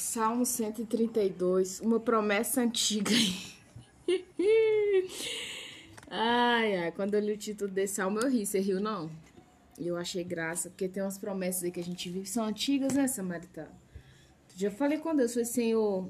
Salmo 0.00 0.46
132, 0.46 1.80
uma 1.80 2.00
promessa 2.00 2.62
antiga. 2.62 3.10
ai, 6.10 6.76
ai, 6.76 6.92
quando 6.92 7.14
eu 7.14 7.20
li 7.20 7.32
o 7.32 7.36
título 7.36 7.70
desse 7.70 7.96
salmo 7.96 8.18
eu 8.18 8.30
ri, 8.30 8.46
você 8.46 8.58
riu 8.60 8.80
não? 8.80 9.10
E 9.78 9.86
eu 9.86 9.96
achei 9.96 10.24
graça, 10.24 10.70
porque 10.70 10.88
tem 10.88 11.02
umas 11.02 11.18
promessas 11.18 11.64
aí 11.64 11.70
que 11.70 11.80
a 11.80 11.84
gente 11.84 12.08
vive 12.08 12.24
que 12.24 12.30
são 12.30 12.44
antigas, 12.44 12.94
né, 12.94 13.06
Samaritano? 13.06 13.70
Eu 14.58 14.70
falei 14.70 14.98
com 14.98 15.14
Deus, 15.14 15.32
falei, 15.32 15.44
Senhor, 15.44 16.08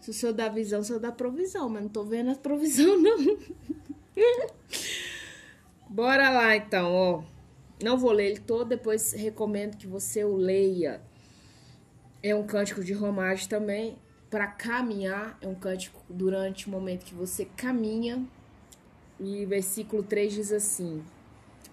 se 0.00 0.10
o 0.10 0.14
Senhor 0.14 0.32
dá 0.32 0.48
visão, 0.48 0.80
o 0.80 0.84
Senhor 0.84 1.00
dá 1.00 1.12
provisão, 1.12 1.68
mas 1.68 1.82
não 1.82 1.88
tô 1.88 2.04
vendo 2.04 2.30
a 2.30 2.34
provisão, 2.36 2.98
não. 2.98 3.38
Bora 5.90 6.30
lá, 6.30 6.56
então, 6.56 6.92
ó. 6.92 7.22
Não 7.82 7.98
vou 7.98 8.12
ler 8.12 8.30
ele 8.30 8.40
todo, 8.40 8.68
depois 8.68 9.12
recomendo 9.12 9.76
que 9.76 9.88
você 9.88 10.24
o 10.24 10.36
leia. 10.36 11.02
É 12.22 12.32
um 12.34 12.46
cântico 12.46 12.84
de 12.84 12.92
romagem 12.92 13.48
também. 13.48 13.98
Para 14.30 14.46
caminhar, 14.46 15.36
é 15.40 15.48
um 15.48 15.56
cântico 15.56 16.00
durante 16.08 16.68
o 16.68 16.70
momento 16.70 17.04
que 17.04 17.14
você 17.14 17.44
caminha. 17.56 18.24
E 19.18 19.44
versículo 19.44 20.04
3 20.04 20.32
diz 20.32 20.52
assim: 20.52 21.02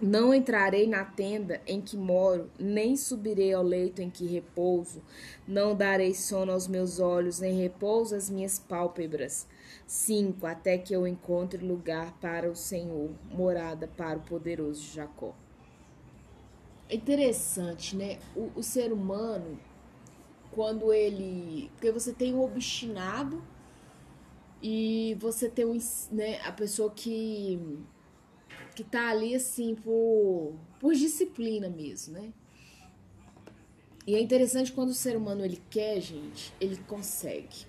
Não 0.01 0.33
entrarei 0.33 0.87
na 0.87 1.05
tenda 1.05 1.61
em 1.67 1.79
que 1.79 1.95
moro, 1.95 2.49
nem 2.59 2.97
subirei 2.97 3.53
ao 3.53 3.61
leito 3.61 4.01
em 4.01 4.09
que 4.09 4.25
repouso. 4.25 5.03
Não 5.47 5.75
darei 5.75 6.15
sono 6.15 6.51
aos 6.51 6.67
meus 6.67 6.99
olhos, 6.99 7.39
nem 7.39 7.55
repouso 7.55 8.15
às 8.15 8.27
minhas 8.27 8.57
pálpebras. 8.57 9.47
5. 9.85 10.47
Até 10.47 10.79
que 10.79 10.95
eu 10.95 11.05
encontre 11.05 11.63
lugar 11.63 12.11
para 12.19 12.49
o 12.49 12.55
Senhor, 12.55 13.11
morada 13.31 13.87
para 13.87 14.17
o 14.17 14.21
poderoso 14.21 14.93
Jacó. 14.93 15.35
É 16.89 16.95
interessante, 16.95 17.95
né? 17.95 18.17
O, 18.35 18.49
o 18.55 18.63
ser 18.63 18.91
humano, 18.91 19.59
quando 20.51 20.93
ele. 20.93 21.69
Porque 21.75 21.91
você 21.91 22.13
tem 22.13 22.33
o 22.33 22.43
obstinado 22.43 23.43
e 24.61 25.15
você 25.19 25.49
tem 25.49 25.65
o, 25.65 25.77
né, 26.11 26.39
a 26.41 26.51
pessoa 26.51 26.91
que. 26.91 27.79
que 28.75 28.83
tá 28.83 29.09
ali 29.09 29.35
assim 29.35 29.75
por, 29.75 30.55
por 30.79 30.93
disciplina 30.93 31.69
mesmo, 31.69 32.13
né? 32.13 32.33
E 34.07 34.15
é 34.15 34.21
interessante 34.21 34.71
quando 34.71 34.89
o 34.89 34.93
ser 34.93 35.15
humano 35.15 35.45
ele 35.45 35.61
quer, 35.69 36.01
gente, 36.01 36.51
ele 36.59 36.77
consegue. 36.87 37.67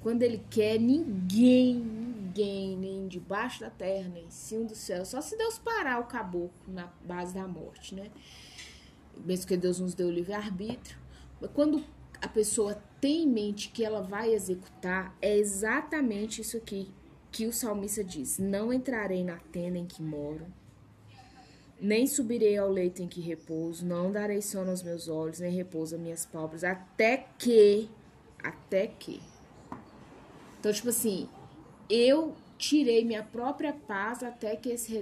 Quando 0.00 0.22
ele 0.22 0.40
quer, 0.48 0.78
ninguém, 0.78 1.74
ninguém, 1.74 2.76
nem 2.76 3.08
debaixo 3.08 3.60
da 3.60 3.70
terra, 3.70 4.08
nem 4.08 4.26
em 4.26 4.30
cima 4.30 4.64
do 4.66 4.76
céu, 4.76 5.04
só 5.04 5.20
se 5.20 5.36
Deus 5.36 5.58
parar 5.58 5.98
o 5.98 6.04
caboclo 6.04 6.52
na 6.68 6.86
base 7.04 7.34
da 7.34 7.48
morte, 7.48 7.96
né? 7.96 8.12
Mesmo 9.24 9.48
que 9.48 9.56
Deus 9.56 9.80
nos 9.80 9.94
deu 9.94 10.08
livre-arbítrio. 10.08 10.96
Mas 11.40 11.50
quando 11.52 11.82
a 12.26 12.28
pessoa 12.28 12.74
tem 13.00 13.22
em 13.22 13.28
mente 13.28 13.68
que 13.70 13.84
ela 13.84 14.02
vai 14.02 14.34
executar, 14.34 15.16
é 15.22 15.36
exatamente 15.36 16.40
isso 16.40 16.56
aqui 16.56 16.90
que 17.30 17.46
o 17.46 17.52
salmista 17.52 18.02
diz: 18.02 18.38
Não 18.38 18.72
entrarei 18.72 19.22
na 19.22 19.36
tenda 19.36 19.78
em 19.78 19.86
que 19.86 20.02
moro, 20.02 20.44
nem 21.80 22.06
subirei 22.06 22.58
ao 22.58 22.68
leito 22.68 23.00
em 23.00 23.06
que 23.06 23.20
repouso, 23.20 23.86
não 23.86 24.10
darei 24.10 24.42
sono 24.42 24.70
aos 24.70 24.82
meus 24.82 25.08
olhos, 25.08 25.38
nem 25.38 25.52
repouso 25.52 25.94
às 25.94 26.00
minhas 26.00 26.26
pálpebras, 26.26 26.64
até 26.64 27.28
que, 27.38 27.88
até 28.42 28.88
que. 28.88 29.22
Então, 30.58 30.72
tipo 30.72 30.88
assim, 30.88 31.28
eu 31.88 32.34
tirei 32.58 33.04
minha 33.04 33.22
própria 33.22 33.72
paz 33.72 34.22
até 34.22 34.56
que 34.56 34.70
esse 34.70 34.94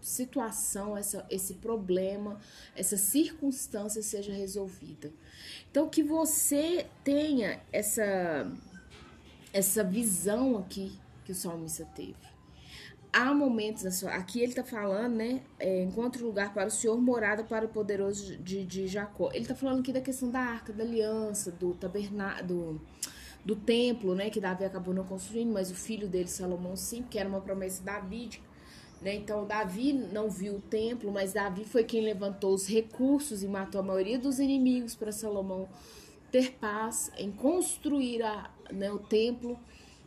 situação, 0.00 0.96
essa, 0.96 1.24
esse 1.30 1.54
problema, 1.54 2.40
essa 2.74 2.96
circunstância 2.96 4.02
seja 4.02 4.32
resolvida. 4.32 5.12
Então, 5.70 5.88
que 5.88 6.02
você 6.02 6.86
tenha 7.04 7.60
essa, 7.72 8.50
essa 9.52 9.84
visão 9.84 10.58
aqui 10.58 10.92
que 11.24 11.32
o 11.32 11.34
salmista 11.34 11.84
teve. 11.94 12.32
Há 13.12 13.34
momentos, 13.34 14.04
aqui 14.04 14.40
ele 14.40 14.52
está 14.52 14.64
falando, 14.64 15.16
né? 15.16 15.42
É, 15.60 15.82
encontre 15.82 16.22
lugar 16.22 16.54
para 16.54 16.68
o 16.68 16.70
Senhor, 16.70 16.98
morada 16.98 17.44
para 17.44 17.66
o 17.66 17.68
poderoso 17.68 18.38
de, 18.38 18.64
de 18.64 18.88
Jacó. 18.88 19.28
Ele 19.32 19.42
está 19.42 19.54
falando 19.54 19.80
aqui 19.80 19.92
da 19.92 20.00
questão 20.00 20.30
da 20.30 20.40
arca 20.40 20.72
da 20.72 20.82
aliança, 20.82 21.50
do 21.52 21.74
tabernáculo 21.74 22.80
do 23.44 23.56
templo, 23.56 24.14
né, 24.14 24.30
que 24.30 24.40
Davi 24.40 24.64
acabou 24.64 24.94
não 24.94 25.04
construindo, 25.04 25.52
mas 25.52 25.70
o 25.70 25.74
filho 25.74 26.08
dele, 26.08 26.28
Salomão, 26.28 26.76
sim, 26.76 27.02
que 27.02 27.18
era 27.18 27.28
uma 27.28 27.40
promessa 27.40 27.82
davídica. 27.82 28.44
Né? 29.00 29.16
Então, 29.16 29.44
Davi 29.44 29.92
não 29.92 30.30
viu 30.30 30.56
o 30.56 30.60
templo, 30.60 31.10
mas 31.10 31.32
Davi 31.32 31.64
foi 31.64 31.82
quem 31.82 32.02
levantou 32.02 32.54
os 32.54 32.68
recursos 32.68 33.42
e 33.42 33.48
matou 33.48 33.80
a 33.80 33.84
maioria 33.84 34.18
dos 34.18 34.38
inimigos 34.38 34.94
para 34.94 35.10
Salomão 35.10 35.68
ter 36.30 36.52
paz 36.52 37.10
em 37.18 37.30
construir 37.32 38.22
a, 38.22 38.48
né, 38.70 38.92
o 38.92 38.98
templo. 39.00 39.58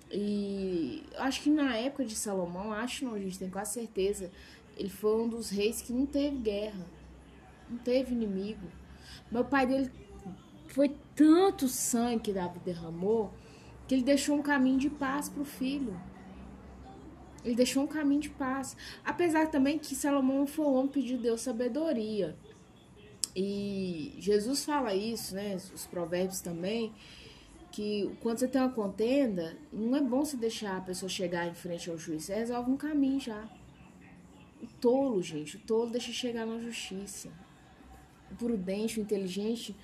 E 0.10 1.04
acho 1.18 1.42
que 1.42 1.50
na 1.50 1.76
época 1.76 2.06
de 2.06 2.16
Salomão, 2.16 2.72
acho 2.72 3.04
não, 3.04 3.16
a 3.16 3.20
gente 3.20 3.38
tem 3.38 3.50
quase 3.50 3.74
certeza, 3.74 4.32
ele 4.78 4.90
foi 4.90 5.22
um 5.22 5.28
dos 5.28 5.50
reis 5.50 5.82
que 5.82 5.92
não 5.92 6.06
teve 6.06 6.38
guerra, 6.38 6.86
não 7.70 7.78
teve 7.80 8.14
inimigo. 8.14 8.68
Meu 9.30 9.44
pai 9.44 9.68
dele 9.68 9.92
foi 10.68 10.96
tanto 11.16 11.68
sangue 11.68 12.24
que 12.24 12.34
Davi 12.34 12.60
derramou 12.60 13.34
que 13.88 13.96
ele 13.96 14.04
deixou 14.04 14.36
um 14.36 14.42
caminho 14.42 14.78
de 14.78 14.90
paz 14.90 15.30
para 15.30 15.42
o 15.42 15.46
filho. 15.46 16.00
Ele 17.44 17.56
deixou 17.56 17.84
um 17.84 17.88
caminho 17.88 18.22
de 18.22 18.30
paz. 18.30 18.76
Apesar 19.04 19.48
também 19.52 19.78
que 19.78 19.96
Salomão 19.96 20.48
foi 20.48 20.66
um 20.66 20.74
homem 20.76 20.92
pediu 20.92 21.18
Deus 21.20 21.42
sabedoria. 21.42 22.36
E 23.36 24.16
Jesus 24.18 24.66
fala 24.66 24.96
isso, 24.96 25.36
né? 25.36 25.56
Os 25.56 25.86
provérbios 25.86 26.42
também. 26.42 26.92
Que 27.72 28.10
quando 28.22 28.40
você 28.40 28.48
tem 28.48 28.62
uma 28.62 28.72
contenda, 28.72 29.58
não 29.72 29.96
é 29.98 30.02
bom 30.02 30.26
você 30.26 30.38
deixar 30.38 30.78
a 30.78 30.82
pessoa 30.82 31.10
chegar 31.10 31.48
em 31.48 31.54
frente 31.54 31.90
ao 31.90 31.98
juiz. 31.98 32.24
Você 32.24 32.34
resolve 32.34 32.72
um 32.72 32.78
caminho 32.78 33.20
já. 33.20 33.48
O 34.64 34.68
tolo, 34.82 35.22
gente, 35.22 35.58
o 35.58 35.60
tolo 35.60 35.92
deixa 35.92 36.12
chegar 36.12 36.46
na 36.46 36.58
justiça. 36.60 37.30
O 38.32 38.36
prudente, 38.36 39.00
o 39.00 39.04
inteligente 39.04 39.76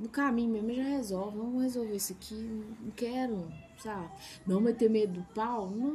no 0.00 0.08
caminho 0.08 0.50
mesmo 0.50 0.74
já 0.74 0.82
resolve. 0.82 1.36
Vamos 1.36 1.62
resolver 1.62 1.94
isso 1.94 2.12
aqui. 2.14 2.64
Não 2.80 2.90
quero, 2.92 3.52
sabe? 3.78 4.08
Não 4.46 4.62
vai 4.62 4.72
ter 4.72 4.88
medo 4.88 5.20
do 5.20 5.22
pau? 5.34 5.70
Não, 5.70 5.92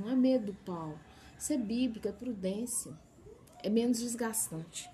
não 0.00 0.10
é 0.10 0.16
medo 0.16 0.46
do 0.46 0.54
pau. 0.54 0.98
Isso 1.38 1.52
é 1.52 1.56
bíblico, 1.56 2.08
é 2.08 2.12
prudência. 2.12 2.92
É 3.62 3.70
menos 3.70 4.00
desgastante. 4.00 4.90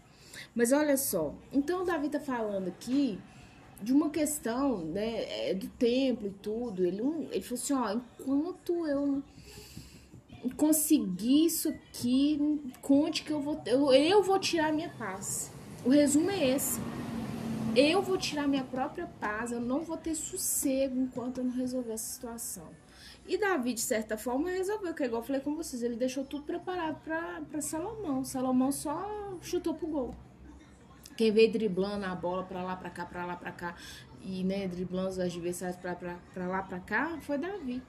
Mas 0.55 0.73
olha 0.73 0.97
só, 0.97 1.35
então 1.53 1.85
Davi 1.85 2.09
tá 2.09 2.21
falando 2.21 2.69
aqui 2.69 3.19
de 3.81 3.93
uma 3.93 4.11
questão 4.11 4.79
né, 4.79 5.51
é, 5.51 5.55
do 5.55 5.69
templo 5.69 6.29
e 6.29 6.31
tudo. 6.31 6.85
Ele, 6.85 7.01
ele 7.31 7.43
falou 7.43 7.63
assim: 7.63 7.73
ó, 7.73 7.93
enquanto 7.93 8.87
eu 8.87 9.23
conseguir 10.57 11.47
isso 11.47 11.71
aqui, 11.71 12.61
conte 12.83 13.23
que 13.23 13.31
eu 13.31 13.41
vou, 13.41 13.63
eu, 13.65 13.93
eu 13.93 14.23
vou 14.23 14.39
tirar 14.39 14.73
minha 14.73 14.91
paz. 14.91 15.51
O 15.85 15.91
resumo 15.91 16.31
é 16.31 16.49
esse 16.49 16.81
eu 17.77 18.03
vou 18.03 18.17
tirar 18.19 18.47
minha 18.47 18.65
própria 18.65 19.07
paz, 19.21 19.53
eu 19.53 19.61
não 19.61 19.81
vou 19.81 19.97
ter 19.97 20.15
sossego 20.15 20.99
enquanto 20.99 21.39
eu 21.39 21.45
não 21.45 21.53
resolver 21.53 21.93
essa 21.93 22.13
situação. 22.13 22.69
E 23.27 23.39
Davi, 23.39 23.73
de 23.73 23.81
certa 23.81 24.19
forma, 24.19 24.51
resolveu, 24.51 24.93
que 24.93 25.03
é 25.03 25.07
igual 25.07 25.23
eu 25.23 25.27
falei 25.27 25.41
com 25.41 25.55
vocês, 25.55 25.83
ele 25.83 25.97
deixou 25.97 26.25
tudo 26.25 26.45
preparado 26.45 27.01
para 27.03 27.61
Salomão. 27.61 28.23
Salomão 28.25 28.71
só 28.71 29.39
chutou 29.41 29.75
pro 29.75 29.87
gol. 29.87 30.15
Quem 31.17 31.33
veio 31.33 31.51
driblando 31.51 32.05
a 32.05 32.15
bola 32.15 32.45
para 32.45 32.63
lá, 32.63 32.77
para 32.77 32.91
cá, 32.91 33.07
para 33.07 33.25
lá, 33.25 33.37
para 33.37 33.53
cá, 33.53 33.75
e 34.21 34.45
né, 34.45 34.67
driblando 34.69 35.11
os 35.11 35.19
adversários 35.19 35.77
para 35.77 36.47
lá, 36.47 36.63
para 36.63 36.81
cá, 36.81 37.19
foi 37.21 37.39
Davi. 37.39 37.83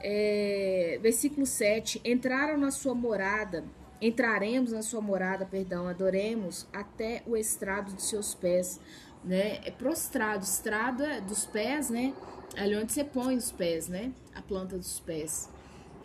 É, 0.00 0.98
versículo 1.00 1.46
7: 1.46 2.00
Entraram 2.04 2.58
na 2.58 2.70
sua 2.70 2.94
morada 2.94 3.64
Entraremos 4.02 4.72
na 4.72 4.82
sua 4.82 5.00
morada, 5.00 5.46
perdão, 5.46 5.86
adoremos 5.86 6.66
até 6.72 7.22
o 7.24 7.36
estrado 7.36 7.92
de 7.92 8.02
seus 8.02 8.34
pés, 8.34 8.80
né? 9.22 9.60
É 9.64 9.70
prostrado, 9.70 10.42
estrado 10.42 11.04
é 11.04 11.20
dos 11.20 11.46
pés, 11.46 11.88
né? 11.88 12.12
É 12.56 12.62
ali 12.62 12.74
onde 12.74 12.90
você 12.90 13.04
põe 13.04 13.36
os 13.36 13.52
pés, 13.52 13.86
né? 13.86 14.10
A 14.34 14.42
planta 14.42 14.76
dos 14.76 14.98
pés. 14.98 15.48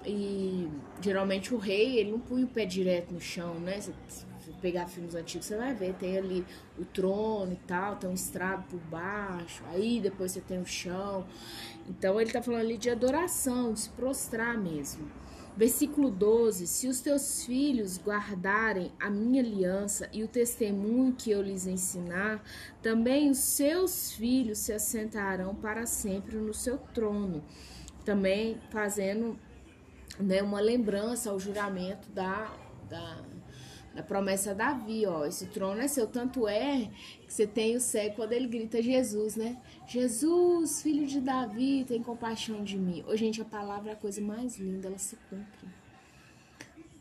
E 0.06 0.70
geralmente 1.02 1.56
o 1.56 1.58
rei, 1.58 1.98
ele 1.98 2.12
não 2.12 2.20
põe 2.20 2.44
o 2.44 2.48
pé 2.48 2.66
direto 2.66 3.16
no 3.16 3.20
chão, 3.20 3.56
né? 3.56 3.82
Se 3.82 3.92
pegar 4.62 4.86
filmes 4.86 5.16
antigos, 5.16 5.48
você 5.48 5.58
vai 5.58 5.74
ver, 5.74 5.96
tem 5.96 6.20
ali 6.20 6.46
o 6.78 6.86
trono 6.86 7.54
e 7.54 7.68
tal, 7.68 7.96
tem 7.96 8.08
um 8.08 8.14
estrado 8.14 8.64
por 8.70 8.80
baixo, 8.92 9.64
aí 9.72 10.00
depois 10.00 10.34
você 10.34 10.42
tem 10.42 10.62
o 10.62 10.66
chão. 10.68 11.26
Então 11.90 12.22
ele 12.22 12.32
tá 12.32 12.44
falando 12.44 12.62
ali 12.62 12.78
de 12.78 12.92
adoração, 12.92 13.74
de 13.74 13.80
se 13.80 13.90
prostrar 13.90 14.56
mesmo. 14.56 15.10
Versículo 15.58 16.12
12: 16.12 16.68
Se 16.68 16.88
os 16.88 17.02
teus 17.02 17.44
filhos 17.44 17.98
guardarem 17.98 18.92
a 19.00 19.10
minha 19.10 19.42
aliança 19.42 20.08
e 20.14 20.24
o 20.24 20.28
testemunho 20.28 21.16
que 21.16 21.32
eu 21.32 21.42
lhes 21.42 21.66
ensinar, 21.66 22.44
também 22.80 23.32
os 23.32 23.40
seus 23.40 24.12
filhos 24.12 24.60
se 24.60 24.72
assentarão 24.72 25.56
para 25.56 25.88
sempre 25.88 26.38
no 26.38 26.54
seu 26.54 26.78
trono. 26.78 27.44
Também 28.06 28.62
fazendo 28.70 29.38
né, 30.20 30.44
uma 30.44 30.60
lembrança 30.60 31.32
ao 31.32 31.40
juramento 31.40 32.08
da, 32.12 32.56
da, 32.88 33.24
Na 33.98 34.04
promessa 34.04 34.54
Davi, 34.54 35.08
ó, 35.08 35.26
esse 35.26 35.48
trono 35.48 35.82
é 35.82 35.88
seu, 35.88 36.06
tanto 36.06 36.48
é 36.48 36.92
que 37.26 37.34
você 37.34 37.48
tem 37.48 37.76
o 37.76 37.80
cego 37.80 38.18
quando 38.18 38.32
ele 38.32 38.48
grita 38.48 38.80
Jesus, 38.80 39.36
né? 39.36 39.60
Jesus, 39.88 40.84
filho 40.84 41.08
de 41.08 41.20
Davi, 41.20 41.84
tem 41.84 42.04
compaixão 42.04 42.64
de 42.64 42.78
mim. 42.78 43.04
Ô, 43.08 43.16
gente, 43.16 43.42
a 43.42 43.46
palavra 43.46 43.90
é 43.90 43.94
a 43.94 43.96
coisa 43.96 44.22
mais 44.22 44.60
linda, 44.60 44.88
ela 44.88 45.00
se 45.00 45.16
cumpre. 45.28 45.68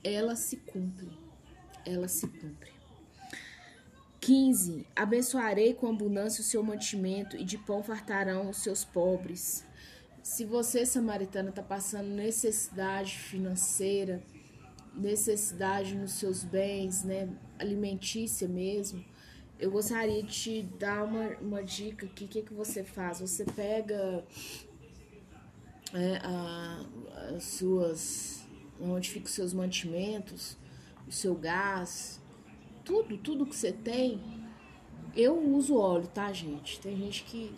Ela 0.02 0.34
se 0.34 0.56
cumpre. 0.56 1.10
Ela 1.84 2.08
se 2.08 2.26
cumpre. 2.28 2.72
15. 4.18 4.86
Abençoarei 4.96 5.74
com 5.74 5.90
abundância 5.90 6.40
o 6.40 6.44
seu 6.44 6.62
mantimento 6.62 7.36
e 7.36 7.44
de 7.44 7.58
pão 7.58 7.82
fartarão 7.82 8.48
os 8.48 8.56
seus 8.56 8.86
pobres. 8.86 9.66
Se 10.22 10.46
você, 10.46 10.86
samaritana, 10.86 11.50
está 11.50 11.62
passando 11.62 12.08
necessidade 12.08 13.18
financeira, 13.18 14.22
necessidade 14.96 15.94
nos 15.94 16.12
seus 16.12 16.42
bens, 16.42 17.04
né, 17.04 17.28
alimentícia 17.58 18.48
mesmo, 18.48 19.04
eu 19.58 19.70
gostaria 19.70 20.22
de 20.22 20.28
te 20.28 20.62
dar 20.78 21.04
uma, 21.04 21.28
uma 21.40 21.62
dica 21.62 22.06
aqui. 22.06 22.24
O 22.24 22.28
que, 22.28 22.42
que 22.42 22.52
você 22.52 22.84
faz? 22.84 23.20
Você 23.20 23.44
pega 23.44 24.24
é, 25.94 26.18
a, 26.22 26.84
as 27.34 27.44
suas. 27.44 28.46
onde 28.78 29.08
ficam 29.08 29.26
os 29.26 29.32
seus 29.32 29.54
mantimentos, 29.54 30.58
o 31.08 31.12
seu 31.12 31.34
gás, 31.34 32.20
tudo, 32.84 33.16
tudo 33.16 33.46
que 33.46 33.56
você 33.56 33.72
tem. 33.72 34.20
Eu 35.14 35.38
uso 35.54 35.78
óleo, 35.78 36.06
tá, 36.06 36.30
gente? 36.32 36.78
Tem 36.78 36.94
gente 36.94 37.24
que 37.24 37.50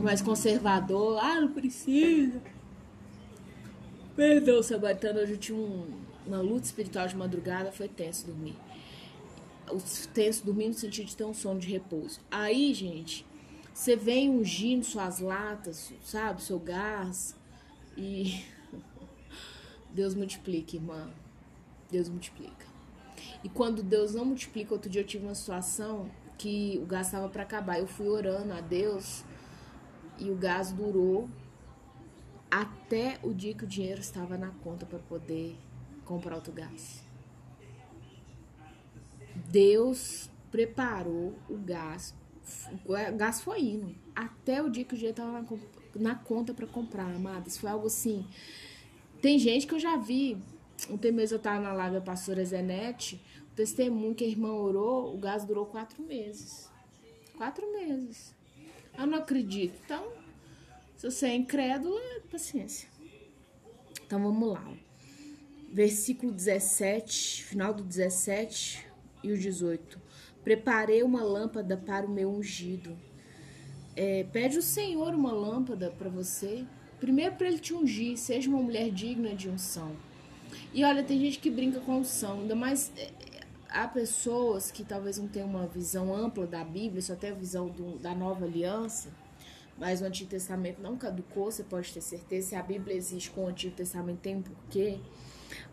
mais 0.00 0.22
conservador. 0.22 1.18
Ah, 1.20 1.40
não 1.40 1.52
precisa. 1.52 2.40
Perdão, 4.14 4.62
Sabatana, 4.62 5.20
hoje 5.20 5.32
eu 5.32 5.38
tinha 5.38 5.58
um, 5.58 5.90
uma 6.26 6.40
luta 6.40 6.66
espiritual 6.66 7.06
de 7.06 7.16
madrugada, 7.16 7.72
foi 7.72 7.88
tenso 7.88 8.26
dormir. 8.26 8.56
Tenso 10.12 10.44
dormir 10.44 10.68
no 10.68 10.74
sentido 10.74 11.06
de 11.06 11.16
ter 11.16 11.24
um 11.24 11.34
sono 11.34 11.58
de 11.58 11.68
repouso. 11.68 12.20
Aí, 12.30 12.72
gente, 12.74 13.26
você 13.72 13.96
vem 13.96 14.30
ungindo 14.30 14.84
suas 14.84 15.20
latas, 15.20 15.92
sabe, 16.02 16.42
seu 16.42 16.58
gás 16.58 17.34
e 17.96 18.44
Deus 19.90 20.14
multiplica, 20.14 20.76
irmã. 20.76 21.10
Deus 21.90 22.08
multiplica. 22.08 22.66
E 23.42 23.48
quando 23.48 23.82
Deus 23.82 24.14
não 24.14 24.24
multiplica, 24.24 24.72
outro 24.74 24.90
dia 24.90 25.02
eu 25.02 25.06
tive 25.06 25.24
uma 25.24 25.34
situação 25.34 26.10
que 26.38 26.78
o 26.82 26.86
gás 26.86 27.06
estava 27.06 27.28
para 27.28 27.42
acabar. 27.42 27.78
Eu 27.78 27.86
fui 27.86 28.08
orando 28.08 28.52
a 28.52 28.60
Deus 28.60 29.24
e 30.18 30.30
o 30.30 30.36
gás 30.36 30.72
durou 30.72 31.28
até 32.50 33.18
o 33.22 33.32
dia 33.32 33.54
que 33.54 33.64
o 33.64 33.66
dinheiro 33.66 34.00
estava 34.00 34.38
na 34.38 34.50
conta 34.62 34.86
para 34.86 34.98
poder 34.98 35.56
comprar 36.04 36.36
outro 36.36 36.52
gás. 36.52 37.02
Deus 39.50 40.30
preparou 40.50 41.34
o 41.48 41.56
gás, 41.56 42.14
o 42.84 43.16
gás 43.16 43.40
foi 43.40 43.60
indo 43.60 43.94
até 44.14 44.62
o 44.62 44.70
dia 44.70 44.84
que 44.84 44.94
o 44.94 44.96
dinheiro 44.96 45.20
estava 45.20 45.32
na, 45.32 45.58
na 45.96 46.14
conta 46.14 46.54
para 46.54 46.66
comprar, 46.66 47.12
amadas. 47.14 47.58
Foi 47.58 47.70
algo 47.70 47.86
assim. 47.86 48.26
Tem 49.20 49.38
gente 49.38 49.66
que 49.66 49.74
eu 49.74 49.80
já 49.80 49.96
vi. 49.96 50.38
Ontem 50.90 51.10
mesmo 51.10 51.34
eu 51.34 51.38
estava 51.38 51.60
na 51.60 51.72
live 51.72 51.94
da 51.94 52.00
pastora 52.00 52.44
Zenete, 52.44 53.20
o 53.52 53.54
testemunho 53.54 54.14
que 54.14 54.24
a 54.24 54.26
irmã 54.26 54.52
orou, 54.52 55.14
o 55.14 55.18
gás 55.18 55.44
durou 55.44 55.66
quatro 55.66 56.02
meses. 56.02 56.68
Quatro 57.36 57.72
meses. 57.72 58.34
Eu 58.98 59.06
não 59.06 59.18
acredito. 59.18 59.80
Então, 59.84 60.12
se 60.96 61.10
você 61.10 61.26
é 61.26 61.34
incrédulo, 61.34 61.96
é 61.96 62.20
paciência. 62.30 62.88
Então 64.06 64.22
vamos 64.22 64.52
lá. 64.52 64.72
Versículo 65.74 66.30
17, 66.30 67.42
final 67.42 67.74
do 67.74 67.82
17 67.82 68.86
e 69.24 69.32
o 69.32 69.36
18. 69.36 70.00
Preparei 70.44 71.02
uma 71.02 71.20
lâmpada 71.20 71.76
para 71.76 72.06
o 72.06 72.08
meu 72.08 72.30
ungido. 72.30 72.96
É, 73.96 74.22
pede 74.22 74.56
o 74.56 74.62
Senhor 74.62 75.12
uma 75.12 75.32
lâmpada 75.32 75.90
para 75.90 76.08
você. 76.08 76.64
Primeiro 77.00 77.34
para 77.34 77.48
ele 77.48 77.58
te 77.58 77.74
ungir, 77.74 78.16
seja 78.16 78.48
uma 78.48 78.62
mulher 78.62 78.88
digna 78.92 79.34
de 79.34 79.48
unção. 79.48 79.96
E 80.72 80.84
olha, 80.84 81.02
tem 81.02 81.18
gente 81.18 81.40
que 81.40 81.50
brinca 81.50 81.80
com 81.80 81.98
unção, 81.98 82.42
ainda 82.42 82.54
mais 82.54 82.92
é, 82.96 83.10
há 83.68 83.88
pessoas 83.88 84.70
que 84.70 84.84
talvez 84.84 85.18
não 85.18 85.26
tenham 85.26 85.48
uma 85.48 85.66
visão 85.66 86.14
ampla 86.14 86.46
da 86.46 86.62
Bíblia, 86.62 87.02
só 87.02 87.16
tem 87.16 87.32
a 87.32 87.34
visão 87.34 87.66
do, 87.66 87.98
da 87.98 88.14
nova 88.14 88.44
aliança, 88.44 89.10
mas 89.76 90.00
o 90.00 90.04
Antigo 90.04 90.30
Testamento 90.30 90.80
não 90.80 90.96
caducou, 90.96 91.50
você 91.50 91.64
pode 91.64 91.92
ter 91.92 92.00
certeza. 92.00 92.50
Se 92.50 92.54
a 92.54 92.62
Bíblia 92.62 92.94
existe 92.96 93.28
com 93.32 93.46
o 93.46 93.48
Antigo 93.48 93.74
Testamento, 93.74 94.20
tem 94.20 94.36
um 94.36 94.42
porquê. 94.42 95.00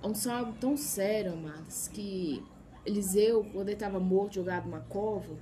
A 0.01 0.07
unção 0.07 0.49
é 0.49 0.53
tão 0.59 0.75
sério, 0.77 1.33
amados, 1.33 1.87
que 1.87 2.43
Eliseu, 2.85 3.45
quando 3.51 3.67
ele 3.67 3.73
estava 3.73 3.99
morto, 3.99 4.35
jogado 4.35 4.65
numa 4.65 4.81
cova, 4.81 5.35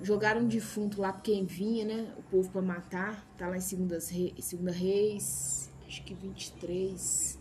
jogaram 0.00 0.42
um 0.42 0.48
defunto 0.48 1.00
lá 1.00 1.12
quem 1.12 1.44
vinha, 1.44 1.84
né? 1.84 2.14
O 2.18 2.22
povo 2.22 2.50
para 2.50 2.62
matar. 2.62 3.26
Tá 3.36 3.48
lá 3.48 3.56
em 3.56 3.60
Segundas 3.60 4.08
Reis, 4.08 4.44
Segunda 4.44 4.72
Reis, 4.72 5.70
acho 5.86 6.02
que 6.04 6.14
23. 6.14 7.38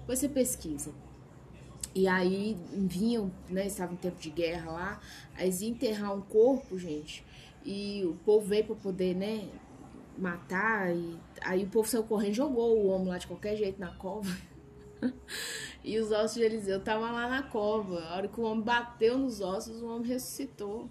Depois 0.00 0.18
você 0.18 0.28
pesquisa. 0.28 0.92
E 1.94 2.08
aí 2.08 2.56
vinham, 2.72 3.30
né? 3.48 3.66
Estava 3.66 3.92
em 3.92 3.96
tempo 3.96 4.18
de 4.18 4.30
guerra 4.30 4.70
lá. 4.70 5.00
Aí 5.34 5.50
iam 5.50 5.70
enterrar 5.70 6.14
um 6.14 6.22
corpo, 6.22 6.78
gente. 6.78 7.24
E 7.64 8.02
o 8.04 8.14
povo 8.24 8.46
veio 8.46 8.64
para 8.64 8.76
poder, 8.76 9.14
né? 9.14 9.48
Matar. 10.18 10.94
E 10.94 11.18
aí 11.42 11.64
o 11.64 11.68
povo 11.68 11.88
saiu 11.88 12.04
correndo, 12.04 12.34
jogou 12.34 12.78
o 12.78 12.88
homem 12.88 13.08
lá 13.08 13.18
de 13.18 13.26
qualquer 13.26 13.56
jeito 13.56 13.78
na 13.78 13.94
cova. 13.94 14.30
e 15.82 15.98
os 15.98 16.10
ossos 16.12 16.34
de 16.34 16.42
Eliseu 16.42 16.78
estavam 16.78 17.12
lá 17.12 17.28
na 17.28 17.42
cova. 17.42 18.00
A 18.00 18.16
hora 18.16 18.28
que 18.28 18.40
o 18.40 18.44
homem 18.44 18.62
bateu 18.62 19.18
nos 19.18 19.40
ossos, 19.40 19.82
o 19.82 19.86
homem 19.86 20.08
ressuscitou. 20.08 20.88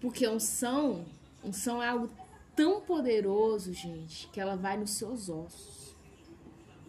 Porque 0.00 0.28
unção, 0.28 1.04
unção 1.42 1.82
é 1.82 1.88
algo 1.88 2.10
tão 2.54 2.80
poderoso, 2.80 3.72
gente, 3.72 4.28
que 4.28 4.40
ela 4.40 4.56
vai 4.56 4.76
nos 4.76 4.90
seus 4.90 5.28
ossos. 5.28 5.96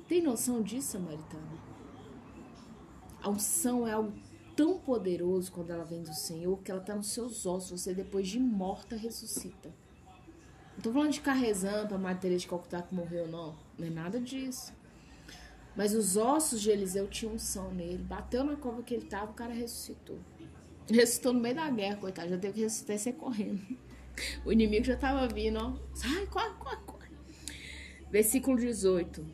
Tem 0.08 0.22
noção 0.22 0.62
disso, 0.62 0.94
Samaritana? 0.94 1.66
A 3.24 3.30
unção 3.30 3.88
é 3.88 3.94
algo 3.94 4.14
tão 4.56 4.78
poderoso 4.78 5.52
quando 5.52 5.72
ela 5.72 5.84
vem 5.84 6.04
do 6.04 6.14
Senhor 6.14 6.58
que 6.60 6.70
ela 6.70 6.82
está 6.82 6.96
nos 6.96 7.08
seus 7.08 7.46
ossos. 7.46 7.82
Você, 7.82 7.94
depois 7.94 8.28
de 8.28 8.40
morta, 8.40 8.96
ressuscita. 8.96 9.74
Não 10.76 10.82
tô 10.82 10.92
falando 10.92 11.12
de 11.12 11.20
ficar 11.20 11.34
rezando 11.34 11.88
pra 11.88 11.98
Maria 11.98 12.20
Teresa 12.20 12.42
de 12.42 12.48
Calcutá 12.48 12.82
que 12.82 12.94
morreu, 12.94 13.28
não. 13.28 13.56
Não 13.80 13.88
é 13.88 13.90
nada 13.90 14.20
disso. 14.20 14.74
Mas 15.76 15.94
os 15.94 16.16
ossos 16.16 16.62
de 16.62 16.70
Eliseu 16.70 17.08
tinham 17.08 17.34
unção 17.34 17.72
nele. 17.74 17.98
Bateu 18.04 18.44
na 18.44 18.56
cova 18.56 18.82
que 18.82 18.94
ele 18.94 19.06
tava, 19.06 19.32
o 19.32 19.34
cara 19.34 19.54
ressuscitou. 19.54 20.18
Ressuscitou 20.90 21.34
no 21.34 21.40
meio 21.40 21.56
da 21.56 21.70
guerra, 21.70 21.98
coitado. 21.98 22.30
Já 22.30 22.38
teve 22.38 22.54
que 22.54 22.62
ressuscitar 22.62 22.96
e 22.96 23.00
sair 23.00 23.14
correndo. 23.14 23.62
O 24.46 24.52
inimigo 24.54 24.86
já 24.86 24.96
tava 24.96 25.28
vindo, 25.28 25.60
ó. 25.60 25.74
Sai, 25.94 26.26
corre, 26.28 26.54
corre, 26.58 26.78
corre. 26.86 27.10
Versículo 28.10 28.58
18. 28.58 29.26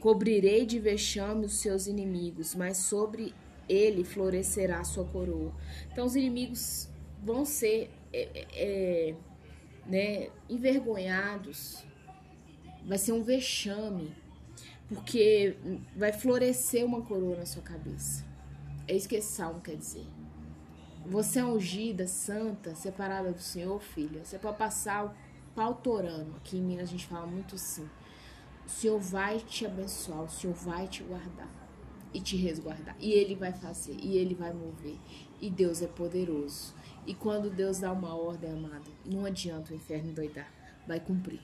Cobrirei 0.00 0.66
de 0.66 0.80
vexame 0.80 1.46
os 1.46 1.60
seus 1.60 1.86
inimigos, 1.86 2.56
mas 2.56 2.78
sobre 2.78 3.32
ele 3.68 4.02
florescerá 4.02 4.80
a 4.80 4.84
sua 4.84 5.04
coroa. 5.04 5.54
Então 5.92 6.04
os 6.04 6.16
inimigos 6.16 6.88
vão 7.22 7.44
ser 7.44 7.88
é, 8.12 8.28
é, 8.34 8.46
é, 8.54 9.14
né, 9.86 10.28
envergonhados, 10.48 11.84
vai 12.84 12.98
ser 12.98 13.12
um 13.12 13.22
vexame, 13.22 14.12
porque 14.94 15.56
vai 15.96 16.12
florescer 16.12 16.84
uma 16.84 17.02
coroa 17.02 17.36
na 17.36 17.46
sua 17.46 17.62
cabeça. 17.62 18.24
É 18.86 18.94
isso 18.94 19.08
que 19.08 19.16
esse 19.16 19.32
salmo 19.32 19.60
quer 19.60 19.76
dizer. 19.76 20.06
Você 21.06 21.40
é 21.40 21.44
ungida, 21.44 22.06
santa, 22.06 22.74
separada 22.74 23.32
do 23.32 23.40
Senhor, 23.40 23.80
filha. 23.80 24.24
Você 24.24 24.38
pode 24.38 24.56
passar 24.56 25.06
o 25.06 25.12
pau 25.54 25.74
torando. 25.74 26.36
Aqui 26.36 26.58
em 26.58 26.62
Minas 26.62 26.88
a 26.88 26.92
gente 26.92 27.06
fala 27.06 27.26
muito 27.26 27.54
assim. 27.56 27.88
O 28.66 28.70
Senhor 28.70 28.98
vai 29.00 29.38
te 29.38 29.66
abençoar, 29.66 30.22
o 30.22 30.28
Senhor 30.28 30.54
vai 30.54 30.86
te 30.86 31.02
guardar 31.02 31.50
e 32.14 32.20
te 32.20 32.36
resguardar. 32.36 32.96
E 33.00 33.12
Ele 33.12 33.34
vai 33.34 33.52
fazer, 33.52 33.96
e 34.00 34.16
Ele 34.16 34.34
vai 34.34 34.52
mover. 34.52 34.96
E 35.40 35.50
Deus 35.50 35.82
é 35.82 35.86
poderoso. 35.86 36.74
E 37.06 37.14
quando 37.14 37.50
Deus 37.50 37.80
dá 37.80 37.92
uma 37.92 38.14
ordem, 38.14 38.52
amada, 38.52 38.90
não 39.04 39.24
adianta 39.24 39.72
o 39.72 39.76
inferno 39.76 40.12
doidar, 40.12 40.52
vai 40.86 41.00
cumprir. 41.00 41.40